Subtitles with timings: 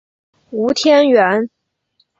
[0.49, 1.47] 吴天垣。